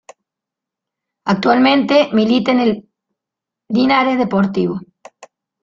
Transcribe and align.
Actualmente 1.25 2.09
milita 2.11 2.51
en 2.53 2.59
el 2.61 2.89
Linares 3.69 4.17
Deportivo. 4.17 4.81